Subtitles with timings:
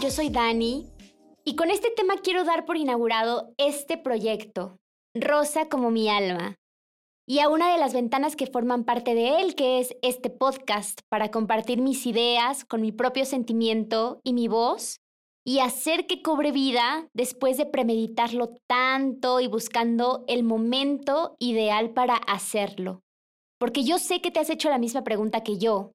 [0.00, 0.86] yo soy Dani
[1.44, 4.78] y con este tema quiero dar por inaugurado este proyecto,
[5.14, 6.56] Rosa como mi alma,
[7.26, 11.00] y a una de las ventanas que forman parte de él, que es este podcast,
[11.08, 15.00] para compartir mis ideas con mi propio sentimiento y mi voz,
[15.44, 22.14] y hacer que cobre vida después de premeditarlo tanto y buscando el momento ideal para
[22.14, 23.00] hacerlo.
[23.58, 25.92] Porque yo sé que te has hecho la misma pregunta que yo,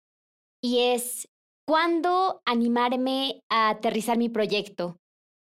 [0.64, 1.28] y es,
[1.68, 4.98] ¿cuándo animarme a aterrizar mi proyecto?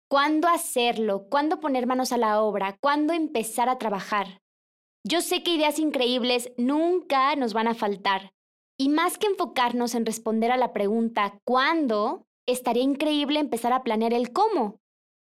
[0.10, 1.28] ¿Cuándo hacerlo?
[1.30, 2.78] ¿Cuándo poner manos a la obra?
[2.82, 4.42] ¿Cuándo empezar a trabajar?
[5.08, 8.32] Yo sé que ideas increíbles nunca nos van a faltar.
[8.78, 12.26] Y más que enfocarnos en responder a la pregunta ¿cuándo?
[12.48, 14.80] estaría increíble empezar a planear el cómo.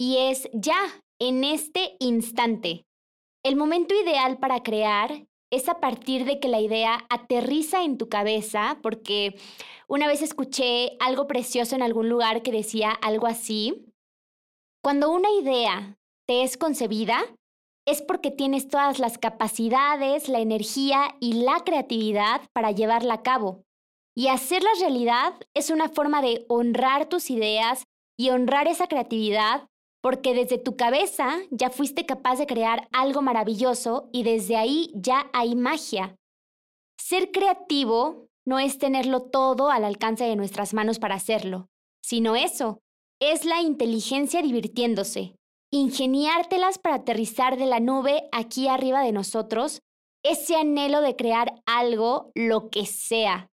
[0.00, 0.80] Y es ya,
[1.20, 2.86] en este instante.
[3.44, 8.08] El momento ideal para crear es a partir de que la idea aterriza en tu
[8.08, 9.38] cabeza, porque
[9.86, 13.84] una vez escuché algo precioso en algún lugar que decía algo así.
[14.82, 17.22] Cuando una idea te es concebida,
[17.86, 23.62] es porque tienes todas las capacidades, la energía y la creatividad para llevarla a cabo.
[24.16, 27.84] Y hacerla realidad es una forma de honrar tus ideas
[28.18, 29.68] y honrar esa creatividad
[30.02, 35.30] porque desde tu cabeza ya fuiste capaz de crear algo maravilloso y desde ahí ya
[35.32, 36.16] hay magia.
[36.98, 41.68] Ser creativo no es tenerlo todo al alcance de nuestras manos para hacerlo,
[42.02, 42.80] sino eso,
[43.20, 45.36] es la inteligencia divirtiéndose,
[45.72, 49.82] ingeniártelas para aterrizar de la nube aquí arriba de nosotros,
[50.24, 53.48] ese anhelo de crear algo, lo que sea.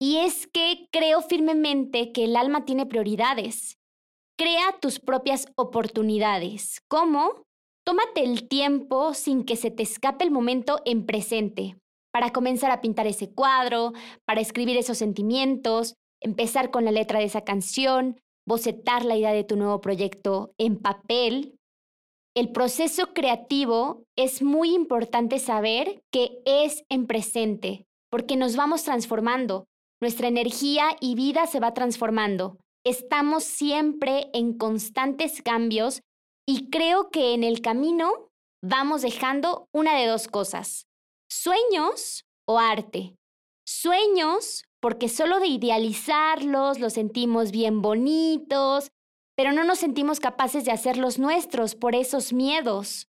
[0.00, 3.78] Y es que creo firmemente que el alma tiene prioridades
[4.38, 6.82] Crea tus propias oportunidades.
[6.88, 7.44] ¿Cómo?
[7.86, 11.78] Tómate el tiempo sin que se te escape el momento en presente
[12.12, 13.92] para comenzar a pintar ese cuadro,
[14.26, 19.44] para escribir esos sentimientos, empezar con la letra de esa canción, bocetar la idea de
[19.44, 21.58] tu nuevo proyecto en papel.
[22.34, 29.64] El proceso creativo es muy importante saber que es en presente, porque nos vamos transformando,
[29.98, 36.02] nuestra energía y vida se va transformando estamos siempre en constantes cambios
[36.48, 38.28] y creo que en el camino
[38.62, 40.86] vamos dejando una de dos cosas,
[41.28, 43.16] sueños o arte.
[43.66, 48.88] Sueños porque solo de idealizarlos los sentimos bien bonitos,
[49.36, 53.08] pero no nos sentimos capaces de hacerlos nuestros por esos miedos.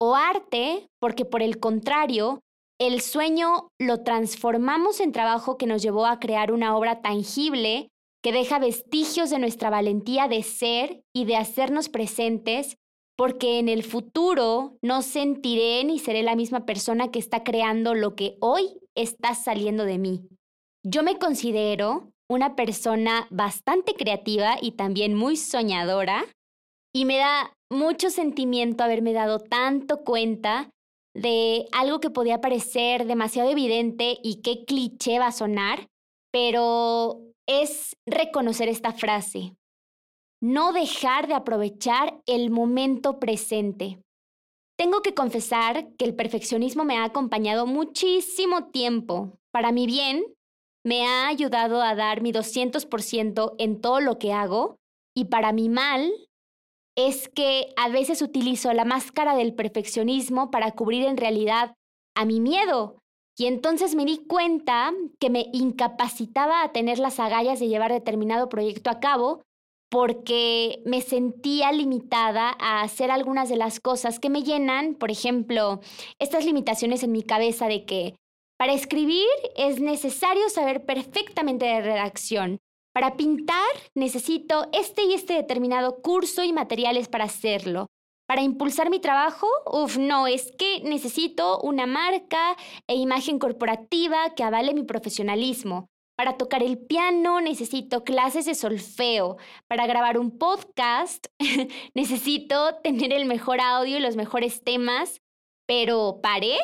[0.00, 2.38] O arte porque por el contrario,
[2.78, 7.88] el sueño lo transformamos en trabajo que nos llevó a crear una obra tangible
[8.22, 12.76] que deja vestigios de nuestra valentía de ser y de hacernos presentes,
[13.16, 18.14] porque en el futuro no sentiré ni seré la misma persona que está creando lo
[18.14, 20.28] que hoy está saliendo de mí.
[20.84, 26.24] Yo me considero una persona bastante creativa y también muy soñadora,
[26.94, 30.70] y me da mucho sentimiento haberme dado tanto cuenta
[31.14, 35.86] de algo que podía parecer demasiado evidente y qué cliché va a sonar,
[36.32, 39.56] pero es reconocer esta frase.
[40.40, 43.98] No dejar de aprovechar el momento presente.
[44.78, 49.36] Tengo que confesar que el perfeccionismo me ha acompañado muchísimo tiempo.
[49.50, 50.24] Para mi bien,
[50.84, 54.76] me ha ayudado a dar mi 200% en todo lo que hago
[55.14, 56.08] y para mi mal
[56.96, 61.74] es que a veces utilizo la máscara del perfeccionismo para cubrir en realidad
[62.14, 62.99] a mi miedo,
[63.40, 68.50] y entonces me di cuenta que me incapacitaba a tener las agallas de llevar determinado
[68.50, 69.40] proyecto a cabo
[69.90, 75.80] porque me sentía limitada a hacer algunas de las cosas que me llenan, por ejemplo,
[76.18, 78.14] estas limitaciones en mi cabeza de que
[78.58, 79.26] para escribir
[79.56, 82.58] es necesario saber perfectamente de redacción.
[82.92, 87.86] Para pintar necesito este y este determinado curso y materiales para hacerlo.
[88.30, 92.56] Para impulsar mi trabajo, uff, no, es que necesito una marca
[92.86, 95.88] e imagen corporativa que avale mi profesionalismo.
[96.16, 99.36] Para tocar el piano necesito clases de solfeo.
[99.66, 101.26] Para grabar un podcast
[101.94, 105.20] necesito tener el mejor audio y los mejores temas.
[105.66, 106.56] Pero paré,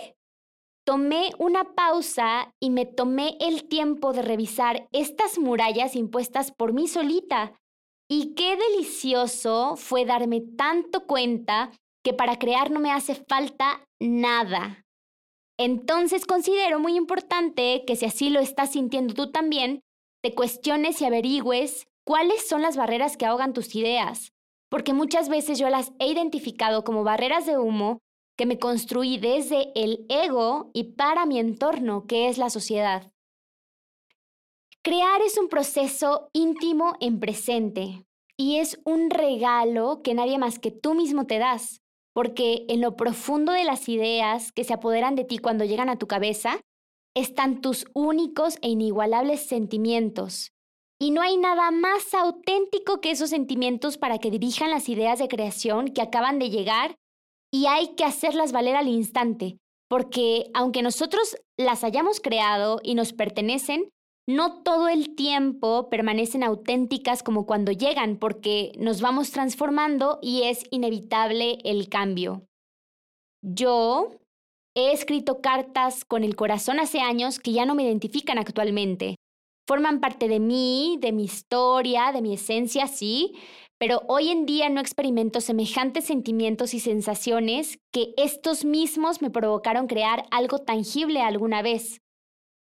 [0.86, 6.86] tomé una pausa y me tomé el tiempo de revisar estas murallas impuestas por mí
[6.86, 7.54] solita
[8.08, 11.70] y qué delicioso fue darme tanto cuenta
[12.04, 14.84] que para crear no me hace falta nada.
[15.58, 19.80] Entonces considero muy importante que si así lo estás sintiendo tú también,
[20.22, 24.32] te cuestiones y averigües cuáles son las barreras que ahogan tus ideas,
[24.70, 27.98] porque muchas veces yo las he identificado como barreras de humo
[28.36, 33.10] que me construí desde el ego y para mi entorno, que es la sociedad.
[34.86, 38.06] Crear es un proceso íntimo en presente
[38.36, 41.80] y es un regalo que nadie más que tú mismo te das,
[42.14, 45.98] porque en lo profundo de las ideas que se apoderan de ti cuando llegan a
[45.98, 46.60] tu cabeza
[47.16, 50.52] están tus únicos e inigualables sentimientos.
[51.00, 55.26] Y no hay nada más auténtico que esos sentimientos para que dirijan las ideas de
[55.26, 56.94] creación que acaban de llegar
[57.52, 59.58] y hay que hacerlas valer al instante,
[59.88, 63.90] porque aunque nosotros las hayamos creado y nos pertenecen,
[64.26, 70.64] no todo el tiempo permanecen auténticas como cuando llegan, porque nos vamos transformando y es
[70.70, 72.42] inevitable el cambio.
[73.42, 74.10] Yo
[74.74, 79.14] he escrito cartas con el corazón hace años que ya no me identifican actualmente.
[79.68, 83.34] Forman parte de mí, de mi historia, de mi esencia, sí,
[83.78, 89.86] pero hoy en día no experimento semejantes sentimientos y sensaciones que estos mismos me provocaron
[89.86, 92.00] crear algo tangible alguna vez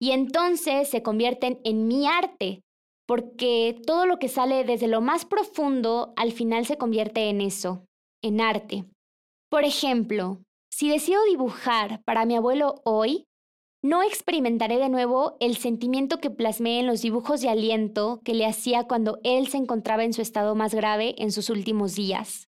[0.03, 2.65] y entonces se convierten en mi arte,
[3.07, 7.85] porque todo lo que sale desde lo más profundo al final se convierte en eso,
[8.21, 8.85] en arte.
[9.49, 13.27] Por ejemplo, si decido dibujar para mi abuelo hoy,
[13.81, 18.45] no experimentaré de nuevo el sentimiento que plasmé en los dibujos de aliento que le
[18.45, 22.49] hacía cuando él se encontraba en su estado más grave en sus últimos días.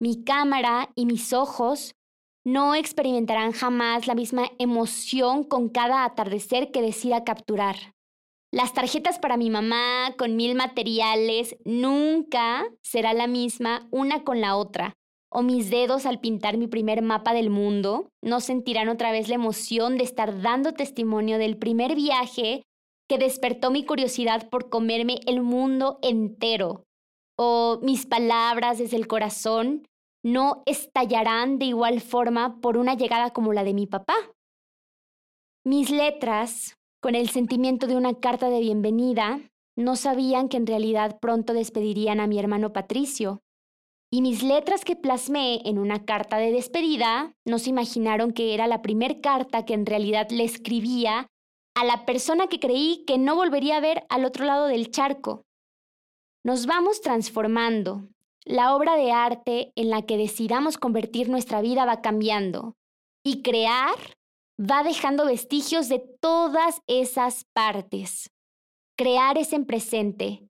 [0.00, 1.96] Mi cámara y mis ojos
[2.44, 7.76] no experimentarán jamás la misma emoción con cada atardecer que decida capturar.
[8.52, 14.56] Las tarjetas para mi mamá con mil materiales nunca será la misma una con la
[14.56, 14.92] otra.
[15.28, 19.34] O mis dedos al pintar mi primer mapa del mundo no sentirán otra vez la
[19.34, 22.62] emoción de estar dando testimonio del primer viaje
[23.08, 26.84] que despertó mi curiosidad por comerme el mundo entero.
[27.36, 29.88] O mis palabras desde el corazón
[30.24, 34.16] no estallarán de igual forma por una llegada como la de mi papá.
[35.64, 39.40] Mis letras, con el sentimiento de una carta de bienvenida,
[39.76, 43.42] no sabían que en realidad pronto despedirían a mi hermano Patricio.
[44.10, 48.66] Y mis letras que plasmé en una carta de despedida no se imaginaron que era
[48.66, 51.26] la primer carta que en realidad le escribía
[51.76, 55.44] a la persona que creí que no volvería a ver al otro lado del charco.
[56.44, 58.08] Nos vamos transformando,
[58.46, 62.76] la obra de arte en la que decidamos convertir nuestra vida va cambiando
[63.24, 63.96] y crear
[64.60, 68.30] va dejando vestigios de todas esas partes.
[68.96, 70.46] Crear es en presente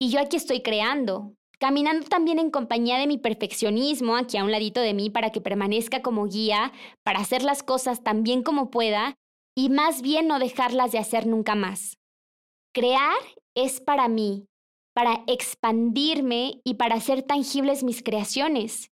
[0.00, 4.50] y yo aquí estoy creando, caminando también en compañía de mi perfeccionismo aquí a un
[4.50, 6.72] ladito de mí para que permanezca como guía,
[7.04, 9.14] para hacer las cosas tan bien como pueda
[9.56, 11.98] y más bien no dejarlas de hacer nunca más.
[12.72, 13.14] Crear
[13.54, 14.46] es para mí
[14.94, 18.90] para expandirme y para hacer tangibles mis creaciones.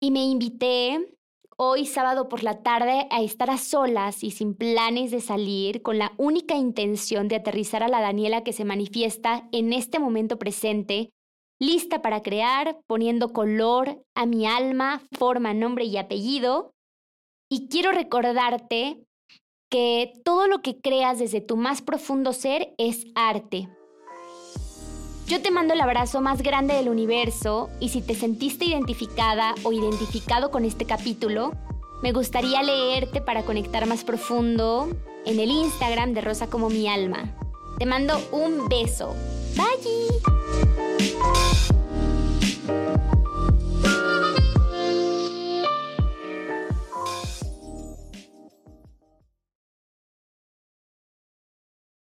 [0.00, 1.16] Y me invité
[1.56, 5.96] hoy sábado por la tarde a estar a solas y sin planes de salir, con
[5.96, 11.10] la única intención de aterrizar a la Daniela que se manifiesta en este momento presente,
[11.60, 16.72] lista para crear, poniendo color a mi alma, forma, nombre y apellido.
[17.48, 19.04] Y quiero recordarte
[19.70, 23.68] que todo lo que creas desde tu más profundo ser es arte.
[25.32, 29.72] Yo te mando el abrazo más grande del universo y si te sentiste identificada o
[29.72, 31.54] identificado con este capítulo,
[32.02, 34.90] me gustaría leerte para conectar más profundo
[35.24, 37.34] en el Instagram de Rosa como mi alma.
[37.78, 39.14] Te mando un beso.